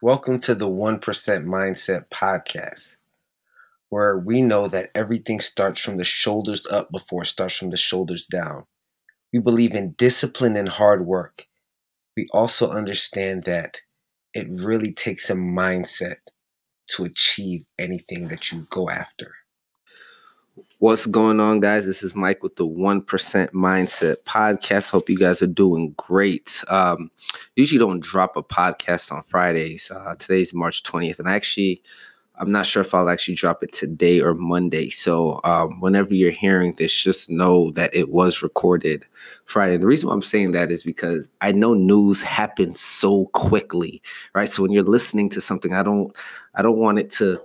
Welcome 0.00 0.38
to 0.42 0.54
the 0.54 0.68
1% 0.68 1.00
Mindset 1.00 2.04
Podcast, 2.08 2.98
where 3.88 4.16
we 4.16 4.42
know 4.42 4.68
that 4.68 4.92
everything 4.94 5.40
starts 5.40 5.80
from 5.80 5.96
the 5.96 6.04
shoulders 6.04 6.68
up 6.68 6.92
before 6.92 7.22
it 7.22 7.26
starts 7.26 7.56
from 7.56 7.70
the 7.70 7.76
shoulders 7.76 8.26
down. 8.26 8.66
We 9.32 9.40
believe 9.40 9.74
in 9.74 9.94
discipline 9.98 10.56
and 10.56 10.68
hard 10.68 11.04
work. 11.04 11.46
We 12.16 12.28
also 12.32 12.70
understand 12.70 13.42
that 13.44 13.80
it 14.34 14.46
really 14.48 14.92
takes 14.92 15.30
a 15.30 15.34
mindset 15.34 16.18
to 16.90 17.04
achieve 17.04 17.64
anything 17.76 18.28
that 18.28 18.52
you 18.52 18.68
go 18.70 18.88
after. 18.88 19.34
What's 20.78 21.06
going 21.06 21.40
on, 21.40 21.60
guys? 21.60 21.86
This 21.86 22.02
is 22.02 22.14
Mike 22.14 22.42
with 22.42 22.56
the 22.56 22.66
1% 22.66 23.04
Mindset 23.50 24.16
Podcast. 24.24 24.90
Hope 24.90 25.10
you 25.10 25.18
guys 25.18 25.42
are 25.42 25.46
doing 25.46 25.94
great. 25.96 26.62
Um, 26.68 27.10
usually 27.56 27.78
don't 27.78 28.00
drop 28.00 28.36
a 28.36 28.42
podcast 28.42 29.10
on 29.10 29.22
Fridays. 29.22 29.90
Uh, 29.90 30.14
today's 30.16 30.54
March 30.54 30.82
20th, 30.84 31.18
and 31.18 31.28
actually, 31.28 31.82
I'm 32.36 32.52
not 32.52 32.66
sure 32.66 32.82
if 32.82 32.94
I'll 32.94 33.08
actually 33.08 33.34
drop 33.34 33.62
it 33.64 33.72
today 33.72 34.20
or 34.20 34.34
Monday. 34.34 34.88
So, 34.90 35.40
um, 35.42 35.80
whenever 35.80 36.14
you're 36.14 36.30
hearing 36.30 36.74
this, 36.78 36.94
just 36.94 37.28
know 37.28 37.70
that 37.72 37.92
it 37.92 38.10
was 38.10 38.42
recorded 38.42 39.04
Friday. 39.44 39.74
And 39.74 39.82
The 39.82 39.88
reason 39.88 40.08
why 40.08 40.14
I'm 40.14 40.22
saying 40.22 40.52
that 40.52 40.70
is 40.70 40.84
because 40.84 41.28
I 41.40 41.50
know 41.52 41.74
news 41.74 42.22
happens 42.22 42.80
so 42.80 43.26
quickly, 43.26 44.00
right? 44.34 44.48
So 44.48 44.62
when 44.62 44.70
you're 44.70 44.84
listening 44.84 45.28
to 45.30 45.40
something, 45.40 45.74
I 45.74 45.82
don't, 45.82 46.14
I 46.54 46.62
don't 46.62 46.78
want 46.78 46.98
it 47.00 47.10
to 47.12 47.40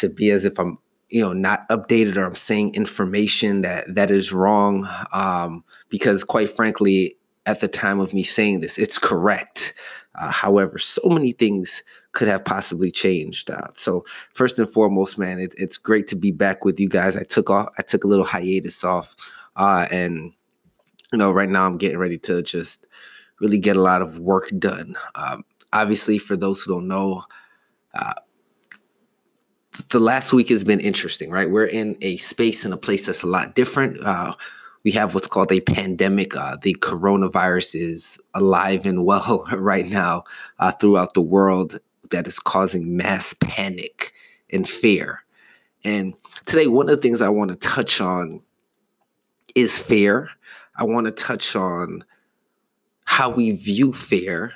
to 0.00 0.08
be 0.08 0.30
as 0.30 0.44
if 0.44 0.58
I'm 0.58 0.78
you 1.12 1.20
know 1.20 1.34
not 1.34 1.68
updated 1.68 2.16
or 2.16 2.24
i'm 2.24 2.34
saying 2.34 2.74
information 2.74 3.60
that 3.60 3.84
that 3.94 4.10
is 4.10 4.32
wrong 4.32 4.88
um, 5.12 5.62
because 5.90 6.24
quite 6.24 6.50
frankly 6.50 7.16
at 7.44 7.60
the 7.60 7.68
time 7.68 8.00
of 8.00 8.14
me 8.14 8.22
saying 8.22 8.60
this 8.60 8.78
it's 8.78 8.98
correct. 8.98 9.74
Uh, 10.14 10.30
however 10.30 10.78
so 10.78 11.08
many 11.08 11.32
things 11.32 11.82
could 12.12 12.28
have 12.28 12.44
possibly 12.44 12.90
changed 12.90 13.50
uh, 13.50 13.68
so 13.74 14.04
first 14.34 14.58
and 14.58 14.70
foremost 14.70 15.18
man 15.18 15.38
it, 15.38 15.54
it's 15.56 15.78
great 15.78 16.06
to 16.06 16.16
be 16.16 16.30
back 16.30 16.64
with 16.64 16.80
you 16.80 16.88
guys. 16.88 17.16
I 17.16 17.22
took 17.22 17.50
off 17.50 17.68
i 17.78 17.82
took 17.82 18.04
a 18.04 18.08
little 18.08 18.24
hiatus 18.24 18.82
off 18.82 19.14
uh, 19.56 19.86
and 19.90 20.32
you 21.12 21.18
know 21.18 21.30
right 21.30 21.48
now 21.48 21.66
i'm 21.66 21.78
getting 21.78 21.98
ready 21.98 22.18
to 22.18 22.42
just 22.42 22.86
really 23.40 23.58
get 23.58 23.76
a 23.76 23.82
lot 23.82 24.02
of 24.02 24.18
work 24.18 24.50
done. 24.58 24.96
Um, 25.14 25.44
obviously 25.72 26.18
for 26.18 26.36
those 26.36 26.62
who 26.62 26.74
don't 26.74 26.88
know 26.88 27.24
uh, 27.94 28.14
the 29.88 30.00
last 30.00 30.32
week 30.32 30.48
has 30.50 30.64
been 30.64 30.80
interesting, 30.80 31.30
right? 31.30 31.50
We're 31.50 31.66
in 31.66 31.96
a 32.00 32.16
space 32.18 32.64
and 32.64 32.74
a 32.74 32.76
place 32.76 33.06
that's 33.06 33.22
a 33.22 33.26
lot 33.26 33.54
different. 33.54 34.04
Uh, 34.04 34.34
we 34.84 34.92
have 34.92 35.14
what's 35.14 35.28
called 35.28 35.52
a 35.52 35.60
pandemic. 35.60 36.36
Uh, 36.36 36.56
the 36.60 36.74
coronavirus 36.80 37.80
is 37.80 38.18
alive 38.34 38.84
and 38.84 39.04
well 39.04 39.46
right 39.52 39.88
now 39.88 40.24
uh, 40.58 40.72
throughout 40.72 41.14
the 41.14 41.22
world 41.22 41.80
that 42.10 42.26
is 42.26 42.38
causing 42.38 42.96
mass 42.96 43.34
panic 43.40 44.12
and 44.50 44.68
fear. 44.68 45.24
And 45.84 46.14
today, 46.44 46.66
one 46.66 46.88
of 46.88 46.96
the 46.96 47.02
things 47.02 47.22
I 47.22 47.30
want 47.30 47.50
to 47.50 47.56
touch 47.56 48.00
on 48.00 48.42
is 49.54 49.78
fear. 49.78 50.28
I 50.76 50.84
want 50.84 51.06
to 51.06 51.12
touch 51.12 51.56
on 51.56 52.04
how 53.04 53.30
we 53.30 53.52
view 53.52 53.92
fear 53.92 54.52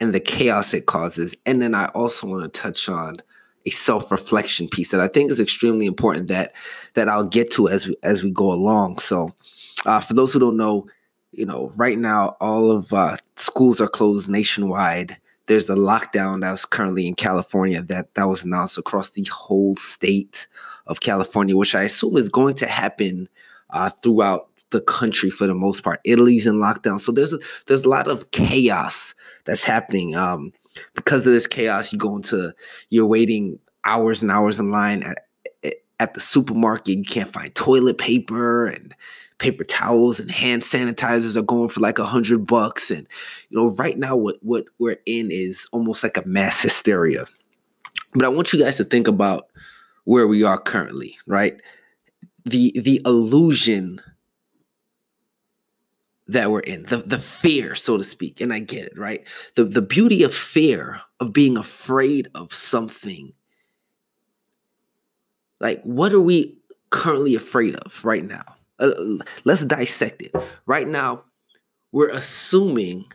and 0.00 0.14
the 0.14 0.20
chaos 0.20 0.74
it 0.74 0.86
causes. 0.86 1.34
And 1.46 1.62
then 1.62 1.74
I 1.74 1.86
also 1.86 2.26
want 2.26 2.42
to 2.42 2.60
touch 2.60 2.88
on 2.88 3.18
a 3.66 3.70
self-reflection 3.70 4.68
piece 4.68 4.90
that 4.90 5.00
I 5.00 5.08
think 5.08 5.30
is 5.30 5.40
extremely 5.40 5.86
important 5.86 6.28
that 6.28 6.52
that 6.94 7.08
I'll 7.08 7.26
get 7.26 7.50
to 7.52 7.68
as 7.68 7.88
we 7.88 7.96
as 8.02 8.22
we 8.22 8.30
go 8.30 8.52
along. 8.52 9.00
So 9.00 9.34
uh, 9.84 10.00
for 10.00 10.14
those 10.14 10.32
who 10.32 10.38
don't 10.38 10.56
know, 10.56 10.86
you 11.32 11.44
know, 11.44 11.70
right 11.76 11.98
now 11.98 12.36
all 12.40 12.70
of 12.70 12.92
uh, 12.92 13.16
schools 13.36 13.80
are 13.80 13.88
closed 13.88 14.28
nationwide. 14.28 15.18
There's 15.46 15.70
a 15.70 15.74
lockdown 15.74 16.40
that's 16.40 16.64
currently 16.64 17.06
in 17.06 17.14
California 17.14 17.82
that 17.82 18.14
that 18.14 18.28
was 18.28 18.44
announced 18.44 18.78
across 18.78 19.10
the 19.10 19.24
whole 19.30 19.74
state 19.76 20.46
of 20.86 21.00
California, 21.00 21.56
which 21.56 21.74
I 21.74 21.82
assume 21.82 22.16
is 22.16 22.28
going 22.28 22.54
to 22.56 22.66
happen 22.66 23.28
uh, 23.70 23.90
throughout 23.90 24.48
the 24.70 24.80
country 24.80 25.30
for 25.30 25.46
the 25.46 25.54
most 25.54 25.82
part. 25.84 26.00
Italy's 26.04 26.46
in 26.46 26.56
lockdown, 26.56 27.00
so 27.00 27.12
there's 27.12 27.32
a, 27.32 27.38
there's 27.66 27.84
a 27.84 27.88
lot 27.88 28.08
of 28.08 28.30
chaos 28.30 29.14
that's 29.44 29.62
happening. 29.62 30.16
Um, 30.16 30.52
because 30.94 31.26
of 31.26 31.32
this 31.32 31.46
chaos, 31.46 31.92
you 31.92 31.98
go 31.98 32.16
into 32.16 32.54
you're 32.90 33.06
waiting 33.06 33.58
hours 33.84 34.22
and 34.22 34.30
hours 34.30 34.58
in 34.58 34.70
line 34.70 35.02
at 35.02 35.18
at 35.98 36.14
the 36.14 36.20
supermarket. 36.20 36.96
You 36.96 37.04
can't 37.04 37.32
find 37.32 37.54
toilet 37.54 37.98
paper 37.98 38.66
and 38.66 38.94
paper 39.38 39.64
towels 39.64 40.18
and 40.18 40.30
hand 40.30 40.62
sanitizers 40.62 41.36
are 41.36 41.42
going 41.42 41.68
for 41.68 41.80
like 41.80 41.98
a 41.98 42.06
hundred 42.06 42.46
bucks. 42.46 42.90
And 42.90 43.06
you 43.48 43.58
know, 43.58 43.74
right 43.74 43.98
now 43.98 44.16
what 44.16 44.36
what 44.42 44.64
we're 44.78 44.98
in 45.06 45.30
is 45.30 45.68
almost 45.72 46.02
like 46.02 46.16
a 46.16 46.26
mass 46.26 46.62
hysteria. 46.62 47.26
But 48.12 48.24
I 48.24 48.28
want 48.28 48.52
you 48.52 48.62
guys 48.62 48.76
to 48.76 48.84
think 48.84 49.08
about 49.08 49.48
where 50.04 50.26
we 50.26 50.42
are 50.42 50.58
currently, 50.58 51.18
right? 51.26 51.60
The 52.44 52.72
the 52.80 53.02
illusion 53.04 54.00
that 56.28 56.50
we're 56.50 56.60
in, 56.60 56.82
the, 56.84 56.98
the 56.98 57.18
fear, 57.18 57.74
so 57.74 57.96
to 57.96 58.04
speak. 58.04 58.40
And 58.40 58.52
I 58.52 58.58
get 58.58 58.86
it, 58.86 58.98
right? 58.98 59.26
The, 59.54 59.64
the 59.64 59.82
beauty 59.82 60.22
of 60.22 60.34
fear, 60.34 61.02
of 61.20 61.32
being 61.32 61.56
afraid 61.56 62.28
of 62.34 62.52
something. 62.52 63.32
Like, 65.60 65.82
what 65.82 66.12
are 66.12 66.20
we 66.20 66.58
currently 66.90 67.34
afraid 67.34 67.76
of 67.76 68.04
right 68.04 68.24
now? 68.24 68.44
Uh, 68.78 68.92
let's 69.44 69.64
dissect 69.64 70.22
it. 70.22 70.34
Right 70.66 70.86
now, 70.86 71.22
we're 71.92 72.10
assuming 72.10 73.06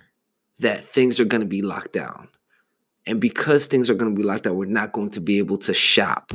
that 0.60 0.84
things 0.84 1.20
are 1.20 1.26
going 1.26 1.42
to 1.42 1.48
be 1.48 1.62
locked 1.62 1.94
down. 1.94 2.30
And 3.06 3.20
because 3.20 3.66
things 3.66 3.90
are 3.90 3.96
going 3.96 4.14
to 4.14 4.18
be 4.18 4.26
locked 4.26 4.44
down, 4.44 4.56
we're 4.56 4.66
not 4.66 4.94
going 4.94 5.12
to 5.12 5.22
be 5.22 5.40
able 5.40 5.58
to 5.58 5.74
shop. 5.74 6.32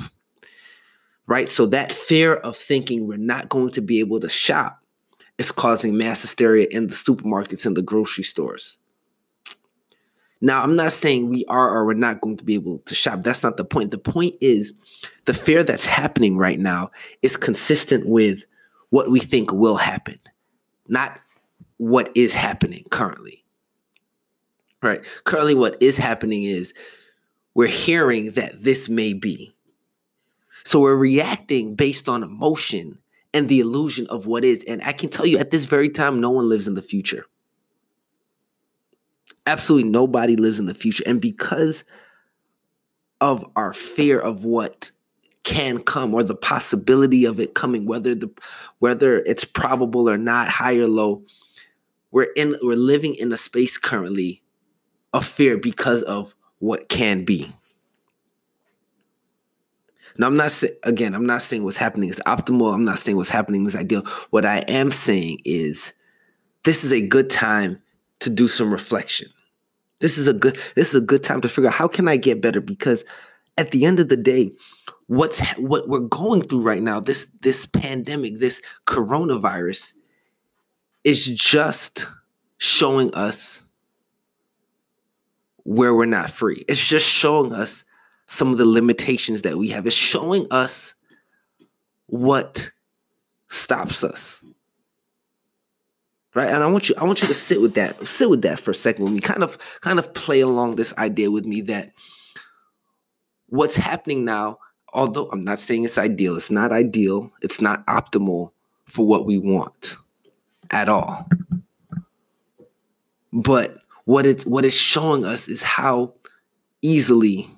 Right? 1.26 1.48
So, 1.48 1.66
that 1.66 1.90
fear 1.90 2.34
of 2.34 2.56
thinking 2.56 3.06
we're 3.06 3.16
not 3.16 3.48
going 3.48 3.70
to 3.70 3.80
be 3.80 3.98
able 4.00 4.20
to 4.20 4.28
shop 4.28 4.80
is 5.38 5.52
causing 5.52 5.96
mass 5.96 6.22
hysteria 6.22 6.66
in 6.70 6.86
the 6.86 6.94
supermarkets 6.94 7.66
and 7.66 7.76
the 7.76 7.82
grocery 7.82 8.24
stores. 8.24 8.78
Now, 10.40 10.62
I'm 10.62 10.76
not 10.76 10.92
saying 10.92 11.28
we 11.28 11.44
are 11.46 11.70
or 11.70 11.86
we're 11.86 11.94
not 11.94 12.20
going 12.20 12.36
to 12.36 12.44
be 12.44 12.54
able 12.54 12.78
to 12.80 12.94
shop. 12.94 13.22
That's 13.22 13.42
not 13.42 13.56
the 13.56 13.64
point. 13.64 13.90
The 13.90 13.98
point 13.98 14.34
is 14.40 14.72
the 15.24 15.34
fear 15.34 15.64
that's 15.64 15.86
happening 15.86 16.36
right 16.36 16.60
now 16.60 16.90
is 17.22 17.36
consistent 17.36 18.06
with 18.06 18.44
what 18.90 19.10
we 19.10 19.18
think 19.18 19.52
will 19.52 19.76
happen, 19.76 20.18
not 20.88 21.18
what 21.78 22.10
is 22.14 22.34
happening 22.34 22.84
currently. 22.90 23.44
Right? 24.82 25.04
Currently, 25.24 25.54
what 25.54 25.80
is 25.80 25.96
happening 25.96 26.44
is 26.44 26.74
we're 27.54 27.66
hearing 27.66 28.32
that 28.32 28.62
this 28.62 28.88
may 28.88 29.14
be. 29.14 29.54
So 30.64 30.80
we're 30.80 30.96
reacting 30.96 31.74
based 31.74 32.08
on 32.08 32.22
emotion 32.22 32.98
and 33.36 33.50
the 33.50 33.60
illusion 33.60 34.06
of 34.06 34.26
what 34.26 34.46
is. 34.46 34.64
And 34.66 34.82
I 34.82 34.92
can 34.92 35.10
tell 35.10 35.26
you 35.26 35.36
at 35.36 35.50
this 35.50 35.66
very 35.66 35.90
time, 35.90 36.22
no 36.22 36.30
one 36.30 36.48
lives 36.48 36.66
in 36.66 36.72
the 36.72 36.80
future. 36.80 37.26
Absolutely 39.46 39.90
nobody 39.90 40.36
lives 40.36 40.58
in 40.58 40.64
the 40.64 40.72
future. 40.72 41.04
And 41.06 41.20
because 41.20 41.84
of 43.20 43.44
our 43.54 43.74
fear 43.74 44.18
of 44.18 44.44
what 44.44 44.90
can 45.44 45.82
come 45.82 46.14
or 46.14 46.22
the 46.22 46.34
possibility 46.34 47.26
of 47.26 47.38
it 47.38 47.54
coming, 47.54 47.84
whether 47.84 48.14
the 48.14 48.30
whether 48.78 49.18
it's 49.18 49.44
probable 49.44 50.08
or 50.08 50.16
not, 50.16 50.48
high 50.48 50.76
or 50.76 50.88
low, 50.88 51.22
we're 52.10 52.32
in 52.36 52.56
we're 52.62 52.74
living 52.74 53.14
in 53.14 53.30
a 53.32 53.36
space 53.36 53.76
currently 53.76 54.42
of 55.12 55.26
fear 55.26 55.58
because 55.58 56.02
of 56.02 56.34
what 56.58 56.88
can 56.88 57.24
be. 57.26 57.52
Now, 60.18 60.26
I'm 60.26 60.36
not 60.36 60.50
saying, 60.50 60.74
again, 60.82 61.14
I'm 61.14 61.26
not 61.26 61.42
saying 61.42 61.64
what's 61.64 61.76
happening 61.76 62.08
is 62.08 62.20
optimal. 62.26 62.74
I'm 62.74 62.84
not 62.84 62.98
saying 62.98 63.16
what's 63.16 63.30
happening 63.30 63.66
is 63.66 63.76
ideal. 63.76 64.02
What 64.30 64.46
I 64.46 64.58
am 64.60 64.90
saying 64.90 65.40
is 65.44 65.92
this 66.64 66.84
is 66.84 66.92
a 66.92 67.00
good 67.00 67.30
time 67.30 67.80
to 68.20 68.30
do 68.30 68.48
some 68.48 68.72
reflection. 68.72 69.28
This 70.00 70.18
is 70.18 70.28
a 70.28 70.32
good 70.32 70.58
this 70.74 70.88
is 70.88 70.94
a 70.94 71.04
good 71.04 71.22
time 71.22 71.40
to 71.40 71.48
figure 71.48 71.68
out 71.68 71.74
how 71.74 71.88
can 71.88 72.08
I 72.08 72.16
get 72.16 72.42
better 72.42 72.60
because 72.60 73.04
at 73.56 73.70
the 73.70 73.86
end 73.86 73.98
of 73.98 74.08
the 74.08 74.16
day 74.16 74.52
what's 75.06 75.40
what 75.52 75.88
we're 75.88 76.00
going 76.00 76.42
through 76.42 76.60
right 76.60 76.82
now 76.82 77.00
this 77.00 77.28
this 77.40 77.64
pandemic 77.64 78.36
this 78.38 78.60
coronavirus 78.86 79.92
is 81.02 81.24
just 81.24 82.06
showing 82.58 83.14
us 83.14 83.64
where 85.66 85.94
we're 85.94 86.04
not 86.04 86.30
free. 86.30 86.64
It's 86.68 86.84
just 86.84 87.06
showing 87.06 87.52
us 87.52 87.84
some 88.26 88.52
of 88.52 88.58
the 88.58 88.66
limitations 88.66 89.42
that 89.42 89.58
we 89.58 89.68
have. 89.70 89.86
It's 89.86 89.94
showing 89.94 90.46
us 90.50 90.94
what 92.06 92.70
stops 93.48 94.02
us. 94.04 94.42
Right? 96.34 96.48
And 96.48 96.62
I 96.62 96.66
want 96.66 96.88
you 96.88 96.94
I 96.98 97.04
want 97.04 97.22
you 97.22 97.28
to 97.28 97.34
sit 97.34 97.62
with 97.62 97.74
that. 97.74 98.06
Sit 98.06 98.28
with 98.28 98.42
that 98.42 98.60
for 98.60 98.72
a 98.72 98.74
second 98.74 99.04
with 99.04 99.14
me. 99.14 99.20
Kind 99.20 99.42
of 99.42 99.56
kind 99.80 99.98
of 99.98 100.12
play 100.12 100.40
along 100.40 100.76
this 100.76 100.92
idea 100.98 101.30
with 101.30 101.46
me 101.46 101.62
that 101.62 101.92
what's 103.48 103.76
happening 103.76 104.24
now, 104.24 104.58
although 104.92 105.30
I'm 105.30 105.40
not 105.40 105.58
saying 105.58 105.84
it's 105.84 105.96
ideal, 105.96 106.36
it's 106.36 106.50
not 106.50 106.72
ideal, 106.72 107.32
it's 107.40 107.60
not 107.60 107.86
optimal 107.86 108.50
for 108.84 109.06
what 109.06 109.24
we 109.24 109.38
want 109.38 109.96
at 110.70 110.88
all. 110.88 111.26
But 113.32 113.78
what 114.04 114.26
it's 114.26 114.44
what 114.44 114.64
it's 114.64 114.76
showing 114.76 115.24
us 115.24 115.48
is 115.48 115.62
how 115.62 116.12
easily 116.82 117.48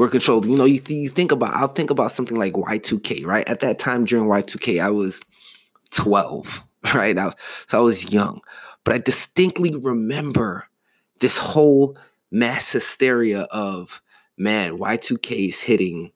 were 0.00 0.08
controlled. 0.08 0.46
You 0.46 0.56
know, 0.56 0.64
you, 0.64 0.78
th- 0.78 0.98
you 0.98 1.10
think 1.10 1.30
about, 1.30 1.52
I'll 1.52 1.68
think 1.68 1.90
about 1.90 2.10
something 2.10 2.38
like 2.38 2.54
Y2K, 2.54 3.26
right? 3.26 3.46
At 3.46 3.60
that 3.60 3.78
time 3.78 4.06
during 4.06 4.24
Y2K, 4.24 4.82
I 4.82 4.88
was 4.88 5.20
12, 5.90 6.64
right? 6.94 7.18
I, 7.18 7.34
so 7.66 7.78
I 7.78 7.82
was 7.82 8.10
young. 8.10 8.40
But 8.82 8.94
I 8.94 8.98
distinctly 8.98 9.74
remember 9.74 10.68
this 11.18 11.36
whole 11.36 11.98
mass 12.30 12.72
hysteria 12.72 13.42
of, 13.42 14.00
man, 14.38 14.78
Y2K 14.78 15.50
is 15.50 15.60
hitting. 15.60 16.12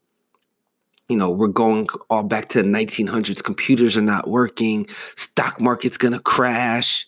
You 1.11 1.19
know, 1.19 1.31
we're 1.31 1.49
going 1.49 1.87
all 2.09 2.23
back 2.23 2.49
to 2.51 2.63
the 2.63 2.69
1900s. 2.69 3.45
Computers 3.45 3.99
are 3.99 4.01
not 4.01 4.31
working. 4.31 4.87
Stock 5.15 5.61
market's 5.61 5.99
going 5.99 6.15
to 6.15 6.21
crash. 6.21 7.07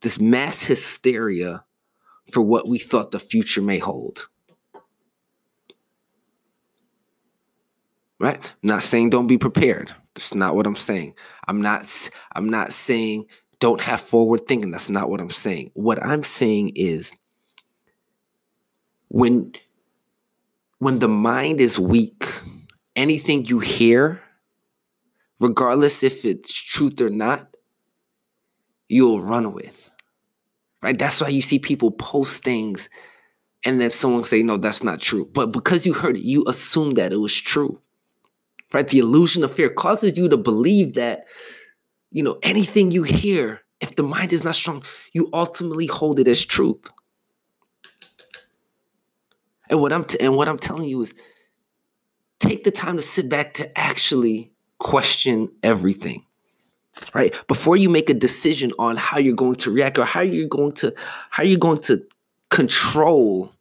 This 0.00 0.18
mass 0.18 0.64
hysteria 0.64 1.62
for 2.32 2.40
what 2.40 2.66
we 2.66 2.80
thought 2.80 3.12
the 3.12 3.20
future 3.20 3.62
may 3.62 3.78
hold. 3.78 4.26
Right? 8.18 8.42
I'm 8.42 8.54
not 8.62 8.82
saying 8.82 9.10
don't 9.10 9.26
be 9.26 9.38
prepared. 9.38 9.94
That's 10.14 10.34
not 10.34 10.56
what 10.56 10.66
I'm 10.66 10.76
saying. 10.76 11.14
I'm 11.46 11.60
not 11.60 11.86
I'm 12.34 12.48
not 12.48 12.72
saying 12.72 13.26
don't 13.60 13.80
have 13.80 14.00
forward 14.00 14.46
thinking. 14.46 14.70
That's 14.70 14.90
not 14.90 15.10
what 15.10 15.20
I'm 15.20 15.30
saying. 15.30 15.70
What 15.74 16.02
I'm 16.02 16.24
saying 16.24 16.72
is 16.76 17.12
when 19.08 19.52
when 20.78 20.98
the 20.98 21.08
mind 21.08 21.60
is 21.60 21.78
weak, 21.78 22.24
anything 22.94 23.46
you 23.46 23.60
hear, 23.60 24.22
regardless 25.40 26.02
if 26.02 26.24
it's 26.24 26.52
truth 26.52 27.00
or 27.00 27.10
not, 27.10 27.56
you'll 28.88 29.22
run 29.22 29.52
with. 29.52 29.90
Right? 30.82 30.98
That's 30.98 31.20
why 31.20 31.28
you 31.28 31.42
see 31.42 31.58
people 31.58 31.90
post 31.90 32.44
things 32.44 32.88
and 33.64 33.80
then 33.80 33.90
someone 33.90 34.24
say, 34.24 34.42
no, 34.42 34.58
that's 34.58 34.84
not 34.84 35.00
true. 35.00 35.28
But 35.32 35.46
because 35.46 35.86
you 35.86 35.94
heard 35.94 36.16
it, 36.16 36.22
you 36.22 36.44
assume 36.46 36.94
that 36.94 37.12
it 37.12 37.16
was 37.16 37.34
true. 37.34 37.80
Right? 38.72 38.86
The 38.86 38.98
illusion 38.98 39.44
of 39.44 39.52
fear 39.52 39.70
causes 39.70 40.18
you 40.18 40.28
to 40.28 40.36
believe 40.36 40.94
that, 40.94 41.24
you 42.10 42.22
know, 42.22 42.38
anything 42.42 42.90
you 42.90 43.04
hear, 43.04 43.60
if 43.80 43.94
the 43.94 44.02
mind 44.02 44.32
is 44.32 44.42
not 44.42 44.54
strong, 44.54 44.82
you 45.12 45.28
ultimately 45.32 45.86
hold 45.86 46.18
it 46.18 46.28
as 46.28 46.44
truth. 46.44 46.90
And 49.68 49.80
what 49.80 49.92
I'm 49.92 50.04
t- 50.04 50.18
and 50.20 50.36
what 50.36 50.48
I'm 50.48 50.58
telling 50.58 50.88
you 50.88 51.02
is 51.02 51.14
take 52.40 52.64
the 52.64 52.70
time 52.70 52.96
to 52.96 53.02
sit 53.02 53.28
back 53.28 53.54
to 53.54 53.78
actually 53.78 54.52
question 54.78 55.50
everything. 55.62 56.24
Right? 57.12 57.34
Before 57.46 57.76
you 57.76 57.90
make 57.90 58.08
a 58.08 58.14
decision 58.14 58.72
on 58.78 58.96
how 58.96 59.18
you're 59.18 59.34
going 59.34 59.56
to 59.56 59.70
react 59.70 59.98
or 59.98 60.04
how 60.04 60.20
you're 60.22 60.48
going 60.48 60.72
to 60.72 60.94
how 61.30 61.42
you're 61.42 61.58
going 61.58 61.82
to 61.82 62.06
control 62.50 63.52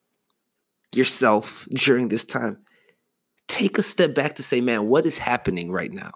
yourself 0.94 1.68
during 1.74 2.08
this 2.08 2.24
time. 2.24 2.65
Take 3.56 3.78
a 3.78 3.84
step 3.84 4.14
back 4.14 4.36
to 4.36 4.44
say, 4.44 4.60
man, 4.60 4.88
what 4.88 5.06
is 5.06 5.18
happening 5.18 5.72
right 5.72 5.90
now? 5.90 6.12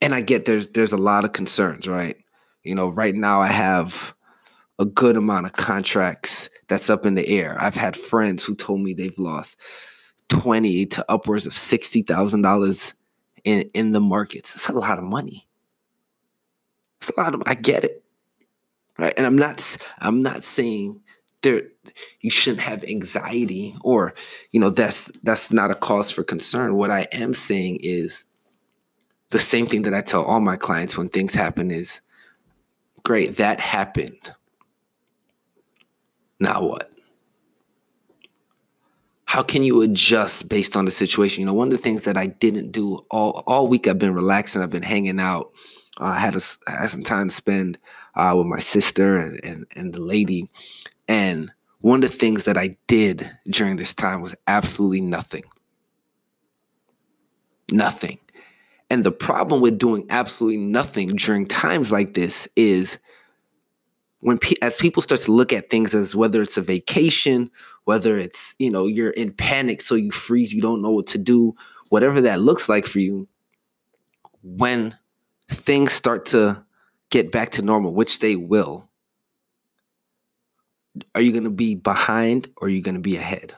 And 0.00 0.12
I 0.12 0.20
get 0.20 0.46
there's 0.46 0.66
there's 0.66 0.92
a 0.92 0.96
lot 0.96 1.24
of 1.24 1.32
concerns, 1.32 1.86
right? 1.86 2.16
You 2.64 2.74
know, 2.74 2.88
right 2.88 3.14
now 3.14 3.40
I 3.40 3.46
have 3.46 4.12
a 4.80 4.84
good 4.84 5.16
amount 5.16 5.46
of 5.46 5.52
contracts 5.52 6.50
that's 6.66 6.90
up 6.90 7.06
in 7.06 7.14
the 7.14 7.28
air. 7.28 7.56
I've 7.60 7.76
had 7.76 7.96
friends 7.96 8.42
who 8.42 8.56
told 8.56 8.80
me 8.80 8.94
they've 8.94 9.16
lost 9.16 9.60
twenty 10.28 10.86
to 10.86 11.04
upwards 11.08 11.46
of 11.46 11.54
sixty 11.54 12.02
thousand 12.02 12.42
dollars 12.42 12.94
in 13.44 13.70
in 13.74 13.92
the 13.92 14.00
markets. 14.00 14.56
It's 14.56 14.68
a 14.68 14.72
lot 14.72 14.98
of 14.98 15.04
money. 15.04 15.46
It's 17.00 17.12
a 17.16 17.20
lot 17.20 17.36
of. 17.36 17.44
I 17.46 17.54
get 17.54 17.84
it, 17.84 18.02
right? 18.98 19.14
And 19.16 19.24
I'm 19.24 19.38
not. 19.38 19.76
I'm 20.00 20.20
not 20.20 20.42
saying 20.42 21.00
there 21.42 21.62
you 22.20 22.30
shouldn't 22.30 22.62
have 22.62 22.84
anxiety 22.84 23.76
or 23.82 24.14
you 24.50 24.60
know 24.60 24.70
that's 24.70 25.10
that's 25.22 25.52
not 25.52 25.70
a 25.70 25.74
cause 25.74 26.10
for 26.10 26.24
concern. 26.24 26.74
What 26.76 26.90
I 26.90 27.08
am 27.12 27.34
saying 27.34 27.80
is 27.82 28.24
the 29.30 29.38
same 29.38 29.66
thing 29.66 29.82
that 29.82 29.94
I 29.94 30.00
tell 30.00 30.24
all 30.24 30.40
my 30.40 30.56
clients 30.56 30.96
when 30.96 31.08
things 31.08 31.34
happen 31.34 31.70
is 31.70 32.00
great 33.02 33.36
that 33.36 33.60
happened 33.60 34.32
now 36.42 36.64
what? 36.64 36.90
How 39.26 39.44
can 39.44 39.62
you 39.62 39.80
adjust 39.82 40.48
based 40.48 40.76
on 40.76 40.86
the 40.86 40.90
situation? 40.90 41.40
You 41.40 41.46
know, 41.46 41.54
one 41.54 41.68
of 41.68 41.72
the 41.72 41.78
things 41.78 42.02
that 42.02 42.16
I 42.16 42.26
didn't 42.26 42.72
do 42.72 43.06
all, 43.12 43.44
all 43.46 43.68
week, 43.68 43.86
I've 43.86 44.00
been 44.00 44.12
relaxing, 44.12 44.60
I've 44.60 44.68
been 44.68 44.82
hanging 44.82 45.20
out. 45.20 45.52
Uh, 46.00 46.06
I 46.06 46.18
had, 46.18 46.34
a, 46.34 46.40
I 46.66 46.72
had 46.72 46.90
some 46.90 47.04
time 47.04 47.28
to 47.28 47.34
spend 47.34 47.78
uh, 48.16 48.34
with 48.36 48.48
my 48.48 48.58
sister 48.58 49.18
and, 49.18 49.40
and, 49.44 49.66
and 49.76 49.92
the 49.92 50.00
lady. 50.00 50.50
And 51.12 51.52
one 51.82 52.02
of 52.02 52.10
the 52.10 52.16
things 52.16 52.44
that 52.44 52.56
I 52.56 52.74
did 52.86 53.30
during 53.46 53.76
this 53.76 53.92
time 53.92 54.22
was 54.22 54.34
absolutely 54.46 55.02
nothing. 55.02 55.44
Nothing. 57.70 58.18
And 58.88 59.04
the 59.04 59.12
problem 59.12 59.60
with 59.60 59.76
doing 59.76 60.06
absolutely 60.08 60.56
nothing 60.56 61.08
during 61.08 61.46
times 61.46 61.92
like 61.92 62.14
this 62.14 62.48
is 62.56 62.96
when 64.20 64.38
pe- 64.38 64.54
as 64.62 64.78
people 64.78 65.02
start 65.02 65.20
to 65.22 65.32
look 65.32 65.52
at 65.52 65.68
things 65.68 65.94
as 65.94 66.16
whether 66.16 66.40
it's 66.40 66.56
a 66.56 66.62
vacation, 66.62 67.50
whether 67.84 68.16
it's 68.16 68.54
you 68.58 68.70
know 68.70 68.86
you're 68.86 69.10
in 69.10 69.32
panic 69.34 69.82
so 69.82 69.94
you 69.96 70.12
freeze, 70.12 70.54
you 70.54 70.62
don't 70.62 70.80
know 70.80 70.92
what 70.92 71.08
to 71.08 71.18
do, 71.18 71.54
whatever 71.90 72.22
that 72.22 72.40
looks 72.40 72.70
like 72.70 72.86
for 72.86 73.00
you. 73.00 73.28
When 74.42 74.96
things 75.50 75.92
start 75.92 76.24
to 76.26 76.64
get 77.10 77.30
back 77.30 77.50
to 77.52 77.62
normal, 77.62 77.92
which 77.92 78.20
they 78.20 78.34
will, 78.34 78.88
are 81.14 81.20
you 81.20 81.32
going 81.32 81.44
to 81.44 81.50
be 81.50 81.74
behind 81.74 82.50
or 82.56 82.66
are 82.68 82.70
you 82.70 82.82
going 82.82 82.94
to 82.94 83.00
be 83.00 83.16
ahead? 83.16 83.54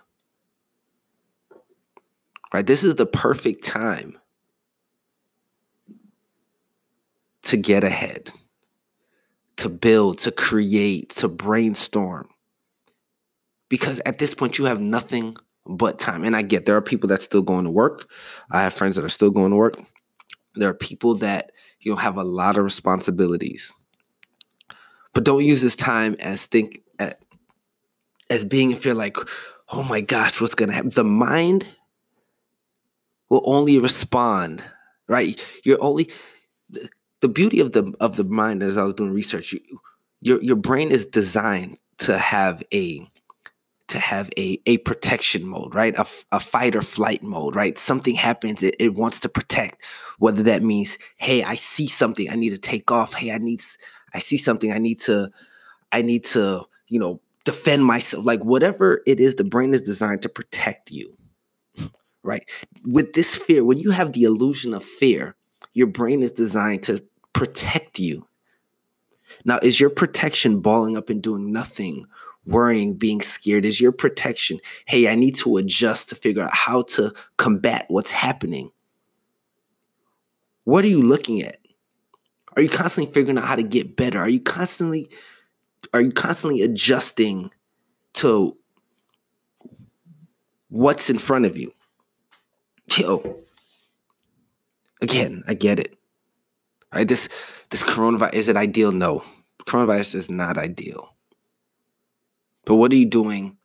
Right? 2.52 2.66
This 2.66 2.84
is 2.84 2.96
the 2.96 3.06
perfect 3.06 3.64
time 3.64 4.18
to 7.42 7.56
get 7.56 7.84
ahead 7.84 8.32
to 9.56 9.68
build, 9.68 10.18
to 10.18 10.32
create, 10.32 11.10
to 11.16 11.28
brainstorm. 11.28 12.28
Because 13.68 14.00
at 14.04 14.18
this 14.18 14.34
point, 14.34 14.58
you 14.58 14.66
have 14.66 14.80
nothing 14.80 15.36
but 15.66 15.98
time. 15.98 16.24
And 16.24 16.36
I 16.36 16.42
get 16.42 16.66
there 16.66 16.76
are 16.76 16.82
people 16.82 17.08
that 17.08 17.22
still 17.22 17.42
going 17.42 17.64
to 17.64 17.70
work. 17.70 18.08
I 18.50 18.62
have 18.62 18.74
friends 18.74 18.96
that 18.96 19.04
are 19.04 19.08
still 19.10 19.30
going 19.30 19.50
to 19.50 19.56
work. 19.56 19.80
There 20.54 20.68
are 20.68 20.74
people 20.74 21.14
that 21.16 21.52
you 21.80 21.92
know 21.92 21.96
have 21.96 22.16
a 22.16 22.24
lot 22.24 22.56
of 22.56 22.64
responsibilities. 22.64 23.72
But 25.12 25.24
don't 25.24 25.44
use 25.44 25.62
this 25.62 25.76
time 25.76 26.16
as 26.20 26.46
think 26.46 26.82
as 28.34 28.44
being 28.44 28.70
in 28.72 28.76
fear 28.76 28.94
like, 28.94 29.16
oh 29.70 29.82
my 29.82 30.00
gosh, 30.00 30.40
what's 30.40 30.54
gonna 30.54 30.72
happen? 30.72 30.90
The 30.90 31.04
mind 31.04 31.66
will 33.28 33.42
only 33.44 33.78
respond, 33.78 34.62
right? 35.08 35.40
You're 35.64 35.82
only 35.82 36.10
the 37.20 37.28
beauty 37.28 37.60
of 37.60 37.72
the 37.72 37.92
of 38.00 38.16
the 38.16 38.24
mind 38.24 38.62
as 38.62 38.76
I 38.76 38.82
was 38.82 38.94
doing 38.94 39.12
research, 39.12 39.52
you, 39.52 39.60
your 40.20 40.42
your 40.42 40.56
brain 40.56 40.90
is 40.90 41.06
designed 41.06 41.78
to 41.98 42.18
have 42.18 42.62
a 42.72 43.08
to 43.88 43.98
have 43.98 44.30
a 44.36 44.60
a 44.66 44.78
protection 44.78 45.46
mode, 45.46 45.74
right? 45.74 45.96
A, 45.98 46.06
a 46.32 46.40
fight 46.40 46.76
or 46.76 46.82
flight 46.82 47.22
mode, 47.22 47.54
right? 47.56 47.78
Something 47.78 48.14
happens, 48.14 48.62
it, 48.62 48.76
it 48.78 48.94
wants 48.94 49.20
to 49.20 49.28
protect. 49.28 49.82
Whether 50.18 50.42
that 50.44 50.62
means, 50.62 50.98
hey, 51.16 51.42
I 51.42 51.56
see 51.56 51.88
something, 51.88 52.28
I 52.30 52.34
need 52.36 52.50
to 52.50 52.58
take 52.58 52.90
off. 52.90 53.14
Hey, 53.14 53.32
I 53.32 53.38
need 53.38 53.62
I 54.12 54.18
see 54.18 54.36
something, 54.36 54.72
I 54.72 54.78
need 54.78 55.00
to 55.02 55.30
I 55.92 56.02
need 56.02 56.24
to, 56.26 56.64
you 56.88 56.98
know, 56.98 57.20
defend 57.44 57.84
myself. 57.84 58.26
Like 58.26 58.42
whatever 58.42 59.02
it 59.06 59.20
is, 59.20 59.36
the 59.36 59.44
brain 59.44 59.74
is 59.74 59.82
designed 59.82 60.22
to 60.22 60.28
protect 60.28 60.90
you. 60.90 61.16
Right? 62.22 62.48
With 62.84 63.12
this 63.12 63.36
fear, 63.36 63.64
when 63.64 63.78
you 63.78 63.90
have 63.90 64.12
the 64.12 64.24
illusion 64.24 64.72
of 64.72 64.82
fear, 64.82 65.36
your 65.74 65.86
brain 65.86 66.22
is 66.22 66.32
designed 66.32 66.82
to 66.84 67.04
protect 67.34 67.98
you. 67.98 68.26
Now, 69.44 69.58
is 69.62 69.78
your 69.78 69.90
protection 69.90 70.60
balling 70.60 70.96
up 70.96 71.10
and 71.10 71.22
doing 71.22 71.52
nothing, 71.52 72.06
worrying, 72.46 72.94
being 72.94 73.20
scared? 73.20 73.66
Is 73.66 73.80
your 73.80 73.92
protection, 73.92 74.60
hey, 74.86 75.08
I 75.08 75.16
need 75.16 75.36
to 75.36 75.56
adjust 75.58 76.08
to 76.08 76.14
figure 76.14 76.42
out 76.42 76.54
how 76.54 76.82
to 76.82 77.12
combat 77.36 77.86
what's 77.88 78.12
happening? 78.12 78.70
What 80.64 80.84
are 80.84 80.88
you 80.88 81.02
looking 81.02 81.42
at? 81.42 81.58
Are 82.56 82.62
you 82.62 82.70
constantly 82.70 83.12
figuring 83.12 83.36
out 83.36 83.48
how 83.48 83.56
to 83.56 83.62
get 83.62 83.96
better? 83.96 84.18
Are 84.18 84.28
you 84.28 84.40
constantly 84.40 85.10
are 85.94 86.00
you 86.00 86.10
constantly 86.10 86.60
adjusting 86.60 87.52
to 88.14 88.56
what's 90.68 91.08
in 91.08 91.18
front 91.18 91.46
of 91.46 91.56
you? 91.56 91.72
Yo, 92.96 93.44
again, 95.00 95.44
I 95.46 95.54
get 95.54 95.78
it. 95.78 95.96
Right? 96.92 97.06
This 97.06 97.28
this 97.70 97.84
coronavirus 97.84 98.34
is 98.34 98.48
it 98.48 98.56
ideal? 98.56 98.90
No. 98.90 99.22
Coronavirus 99.66 100.16
is 100.16 100.28
not 100.28 100.58
ideal. 100.58 101.14
But 102.64 102.74
what 102.74 102.92
are 102.92 102.96
you 102.96 103.06
doing 103.06 103.56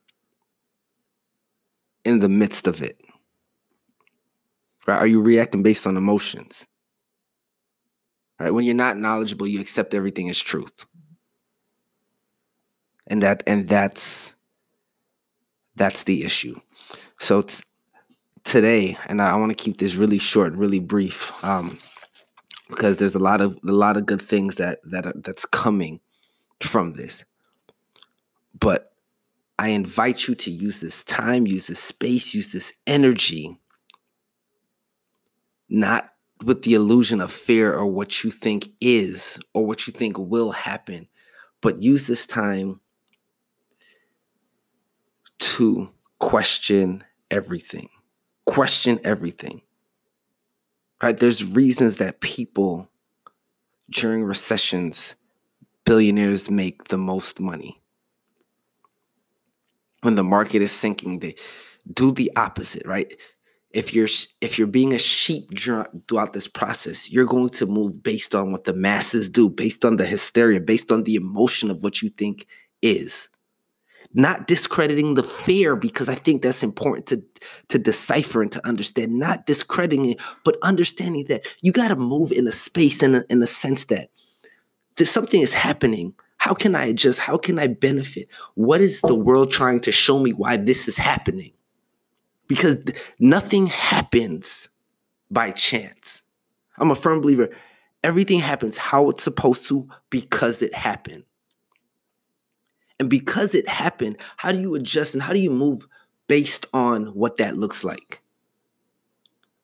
in 2.06 2.20
the 2.20 2.30
midst 2.30 2.68
of 2.68 2.84
it? 2.84 3.02
Right? 4.86 4.98
Are 4.98 5.08
you 5.08 5.22
reacting 5.22 5.64
based 5.64 5.88
on 5.88 5.98
emotions? 5.98 6.66
Right? 8.40 8.52
When 8.52 8.66
you're 8.66 8.76
not 8.76 8.98
knowledgeable, 8.98 9.48
you 9.48 9.60
accept 9.60 9.96
everything 9.96 10.30
as 10.30 10.38
truth. 10.38 10.86
And 13.10 13.22
that 13.24 13.44
and 13.48 13.68
that's 13.68 14.36
That's 15.76 16.04
the 16.04 16.24
issue. 16.26 16.60
So 17.20 17.44
t- 17.44 17.64
today, 18.44 18.98
and 19.08 19.22
I, 19.22 19.32
I 19.32 19.36
want 19.38 19.58
to 19.58 19.64
keep 19.64 19.78
this 19.78 19.96
really 19.96 20.20
short, 20.20 20.54
really 20.54 20.80
brief, 20.80 21.32
um, 21.44 21.78
because 22.68 22.98
there's 22.98 23.16
a 23.16 23.20
lot 23.20 23.42
of 23.42 23.58
a 23.64 23.72
lot 23.72 23.98
of 23.98 24.06
good 24.06 24.22
things 24.22 24.56
that 24.56 24.80
that 24.84 25.06
are, 25.06 25.14
that's 25.16 25.46
coming 25.46 26.02
from 26.62 26.94
this. 26.94 27.26
But 28.60 28.92
I 29.58 29.70
invite 29.70 30.28
you 30.28 30.36
to 30.36 30.52
use 30.52 30.82
this 30.82 31.04
time, 31.04 31.48
use 31.48 31.68
this 31.68 31.80
space, 31.80 32.36
use 32.36 32.52
this 32.52 32.74
energy, 32.86 33.58
not 35.70 36.12
with 36.44 36.64
the 36.64 36.74
illusion 36.74 37.22
of 37.22 37.32
fear 37.32 37.74
or 37.74 37.88
what 37.88 38.24
you 38.24 38.32
think 38.32 38.70
is 38.82 39.40
or 39.54 39.66
what 39.66 39.88
you 39.88 39.94
think 39.94 40.18
will 40.18 40.52
happen, 40.52 41.08
but 41.62 41.82
use 41.82 42.08
this 42.08 42.28
time 42.28 42.82
to 45.40 45.90
question 46.20 47.04
everything. 47.32 47.90
Question 48.46 49.00
everything. 49.04 49.62
Right? 51.02 51.18
There's 51.18 51.44
reasons 51.44 51.98
that 51.98 52.20
people 52.20 52.90
during 53.90 54.24
recessions, 54.24 55.16
billionaires 55.86 56.50
make 56.50 56.90
the 56.90 56.98
most 56.98 57.40
money. 57.40 57.82
When 60.02 60.16
the 60.16 60.24
market 60.24 60.62
is 60.62 60.72
sinking, 60.72 61.20
they 61.20 61.36
do 61.92 62.12
the 62.12 62.32
opposite, 62.36 62.86
right? 62.86 63.12
If 63.72 63.94
you're 63.94 64.08
if 64.42 64.58
you're 64.58 64.68
being 64.68 64.94
a 64.94 65.00
sheep 65.00 65.60
throughout 65.60 66.34
this 66.34 66.48
process, 66.48 67.12
you're 67.12 67.26
going 67.26 67.50
to 67.50 67.66
move 67.66 68.02
based 68.02 68.34
on 68.34 68.52
what 68.52 68.64
the 68.64 68.74
masses 68.74 69.30
do, 69.30 69.50
based 69.50 69.86
on 69.86 69.98
the 69.98 70.06
hysteria, 70.06 70.60
based 70.60 70.92
on 70.92 71.04
the 71.04 71.16
emotion 71.16 71.70
of 71.70 71.84
what 71.84 72.02
you 72.02 72.10
think 72.10 72.48
is 72.82 73.30
not 74.14 74.48
discrediting 74.48 75.14
the 75.14 75.24
fear 75.24 75.76
because 75.76 76.10
I 76.10 76.16
think 76.16 76.42
that's 76.42 76.64
important 76.64 77.08
to 77.08 77.24
to 77.70 77.80
decipher 77.80 78.42
and 78.42 78.52
to 78.52 78.68
understand. 78.68 79.18
Not 79.18 79.46
discrediting 79.46 80.06
it, 80.06 80.18
but 80.44 80.58
understanding 80.62 81.26
that 81.30 81.46
you 81.62 81.72
got 81.72 81.90
to 81.90 81.96
move 81.96 82.32
in 82.32 82.48
a 82.48 82.52
space 82.52 83.04
in 83.04 83.16
a, 83.16 83.24
in 83.30 83.42
a 83.44 83.48
sense 83.48 83.86
that 83.86 84.10
there's 84.98 85.12
something 85.12 85.42
is 85.42 85.54
happening. 85.54 86.14
How 86.38 86.54
can 86.54 86.74
I 86.74 86.86
adjust? 86.86 87.20
How 87.20 87.38
can 87.38 87.60
I 87.60 87.68
benefit? 87.68 88.30
What 88.56 88.82
is 88.82 89.02
the 89.02 89.16
world 89.16 89.52
trying 89.52 89.82
to 89.82 89.92
show 89.92 90.20
me 90.20 90.34
why 90.34 90.58
this 90.58 90.88
is 90.88 90.98
happening? 90.98 91.52
Because 92.48 92.78
nothing 93.20 93.68
happens 93.68 94.70
by 95.30 95.52
chance. 95.52 96.24
I'm 96.78 96.92
a 96.92 96.96
firm 96.96 97.22
believer. 97.22 97.50
Everything 98.04 98.40
happens 98.40 98.78
how 98.78 99.10
it's 99.10 99.24
supposed 99.24 99.68
to 99.68 99.88
because 100.10 100.62
it 100.62 100.74
happened. 100.74 101.26
And 103.00 103.10
because 103.10 103.56
it 103.56 103.68
happened, 103.68 104.18
how 104.38 104.52
do 104.52 104.60
you 104.60 104.76
adjust 104.76 105.14
and 105.14 105.24
how 105.24 105.34
do 105.34 105.40
you 105.40 105.50
move 105.50 105.88
based 106.28 106.66
on 106.74 107.08
what 107.08 107.38
that 107.38 107.56
looks 107.56 107.84
like? 107.84 108.22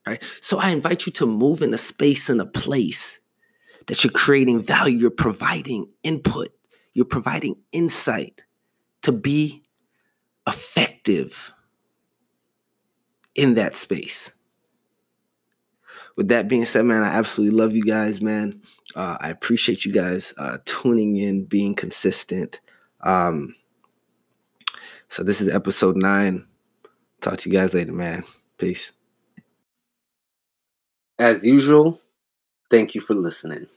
Right? 0.08 0.24
So 0.42 0.60
I 0.60 0.70
invite 0.70 1.06
you 1.06 1.12
to 1.14 1.26
move 1.26 1.62
in 1.62 1.74
a 1.74 1.78
space 1.78 2.30
and 2.30 2.40
a 2.40 2.46
place 2.46 3.20
that 3.88 4.04
you're 4.04 4.14
creating 4.14 4.64
value, 4.64 4.98
you're 4.98 5.12
providing 5.12 5.90
input, 6.04 6.50
you're 6.94 7.06
providing 7.06 7.56
insight 7.72 8.44
to 9.02 9.12
be 9.12 9.64
effective 10.48 11.54
in 13.36 13.56
that 13.56 13.76
space. 13.76 14.32
With 16.16 16.30
that 16.30 16.48
being 16.48 16.66
said, 16.66 16.86
man, 16.86 17.04
I 17.04 17.08
absolutely 17.08 17.58
love 17.58 17.74
you 17.74 17.84
guys, 17.84 18.22
man. 18.22 18.62
Uh, 18.96 19.18
I 19.20 19.30
appreciate 19.30 19.84
you 19.84 19.92
guys 19.92 20.34
uh, 20.38 20.60
tuning 20.64 21.18
in, 21.18 21.44
being 21.44 21.76
consistent. 21.76 22.62
Um, 23.06 23.56
so 25.10 25.24
this 25.24 25.40
is 25.40 25.48
episode 25.48 25.96
nine. 25.96 26.48
Talk 27.22 27.38
to 27.38 27.50
you 27.50 27.58
guys 27.58 27.74
later, 27.74 27.94
man. 27.94 28.24
Peace. 28.58 28.92
As 31.18 31.46
usual, 31.46 32.02
thank 32.70 32.96
you 32.96 33.02
for 33.02 33.14
listening. 33.14 33.68